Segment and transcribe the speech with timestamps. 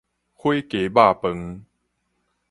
[0.03, 0.11] 火雞肉飯